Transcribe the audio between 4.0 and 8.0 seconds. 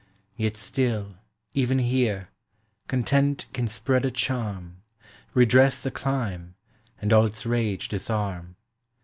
a charm, Redress the clime, and all its rage